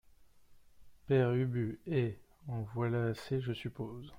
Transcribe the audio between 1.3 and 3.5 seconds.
Ubu Eh! en voilà assez,